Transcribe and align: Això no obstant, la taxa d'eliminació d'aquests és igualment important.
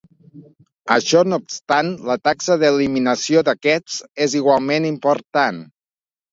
Això 0.95 1.21
no 1.33 1.39
obstant, 1.41 1.91
la 2.11 2.17
taxa 2.29 2.57
d'eliminació 2.65 3.45
d'aquests 3.53 4.01
és 4.29 4.37
igualment 4.43 4.93
important. 4.93 5.65